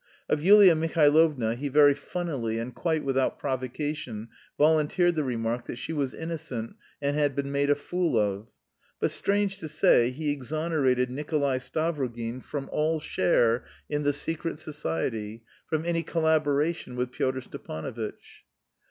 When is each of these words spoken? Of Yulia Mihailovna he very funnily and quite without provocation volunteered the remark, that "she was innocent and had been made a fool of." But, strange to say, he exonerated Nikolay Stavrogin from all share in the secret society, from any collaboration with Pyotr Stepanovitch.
Of 0.27 0.41
Yulia 0.41 0.73
Mihailovna 0.73 1.53
he 1.53 1.69
very 1.69 1.93
funnily 1.93 2.57
and 2.57 2.73
quite 2.73 3.03
without 3.03 3.37
provocation 3.37 4.29
volunteered 4.57 5.13
the 5.13 5.23
remark, 5.23 5.65
that 5.67 5.75
"she 5.77 5.93
was 5.93 6.15
innocent 6.15 6.75
and 7.03 7.15
had 7.15 7.35
been 7.35 7.51
made 7.51 7.69
a 7.69 7.75
fool 7.75 8.17
of." 8.17 8.47
But, 8.99 9.11
strange 9.11 9.59
to 9.59 9.67
say, 9.67 10.09
he 10.09 10.31
exonerated 10.31 11.11
Nikolay 11.11 11.59
Stavrogin 11.59 12.41
from 12.43 12.67
all 12.71 12.99
share 12.99 13.63
in 13.91 14.01
the 14.01 14.11
secret 14.11 14.57
society, 14.57 15.43
from 15.67 15.85
any 15.85 16.01
collaboration 16.01 16.95
with 16.95 17.11
Pyotr 17.11 17.41
Stepanovitch. 17.41 18.43